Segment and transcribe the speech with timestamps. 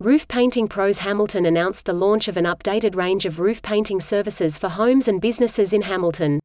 [0.00, 4.56] Roof Painting Pros Hamilton announced the launch of an updated range of roof painting services
[4.56, 6.38] for homes and businesses in Hamilton.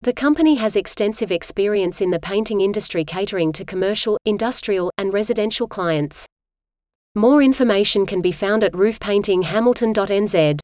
[0.00, 5.68] The company has extensive experience in the painting industry catering to commercial, industrial, and residential
[5.68, 6.24] clients.
[7.14, 10.58] More information can be found at roofpaintinghamilton.nz.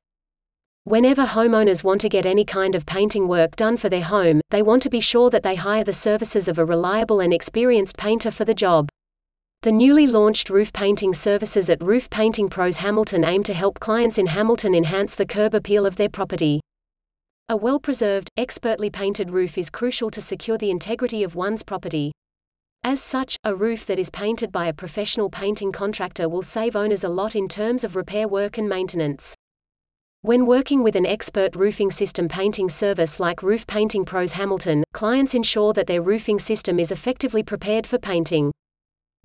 [0.85, 4.63] Whenever homeowners want to get any kind of painting work done for their home, they
[4.63, 8.31] want to be sure that they hire the services of a reliable and experienced painter
[8.31, 8.89] for the job.
[9.65, 14.19] The newly launched roof painting services at Roof Painting Pros Hamilton aim to help clients
[14.19, 16.61] in Hamilton enhance the curb appeal of their property.
[17.49, 22.13] A well preserved, expertly painted roof is crucial to secure the integrity of one's property.
[22.83, 27.03] As such, a roof that is painted by a professional painting contractor will save owners
[27.03, 29.35] a lot in terms of repair work and maintenance.
[30.21, 35.33] When working with an expert roofing system painting service like Roof Painting Pros Hamilton, clients
[35.33, 38.53] ensure that their roofing system is effectively prepared for painting.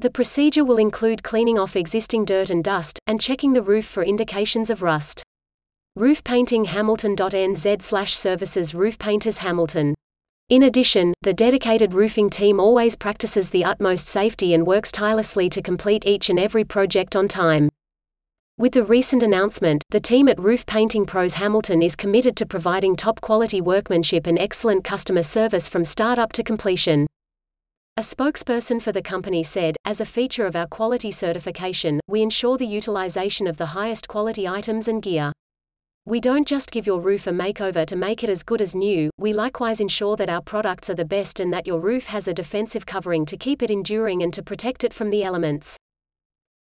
[0.02, 4.02] The procedure will include cleaning off existing dirt and dust, and checking the roof for
[4.02, 5.24] indications of rust.
[5.98, 9.96] roofpaintinghamilton.nz slash services Roof Painters Hamilton.
[10.48, 15.62] In addition, the dedicated roofing team always practices the utmost safety and works tirelessly to
[15.62, 17.68] complete each and every project on time.
[18.58, 22.96] With the recent announcement, the team at Roof Painting Pros Hamilton is committed to providing
[22.96, 27.06] top quality workmanship and excellent customer service from start up to completion.
[28.00, 32.58] A spokesperson for the company said, as a feature of our quality certification, we ensure
[32.58, 35.34] the utilization of the highest quality items and gear.
[36.06, 39.10] We don't just give your roof a makeover to make it as good as new,
[39.18, 42.34] we likewise ensure that our products are the best and that your roof has a
[42.34, 45.76] defensive covering to keep it enduring and to protect it from the elements.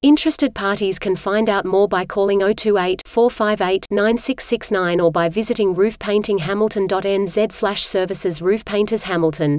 [0.02, 7.52] Interested parties can find out more by calling 028 458 9669 or by visiting roofpaintinghamilton.nz
[7.52, 9.58] slash services Roof Painters Hamilton.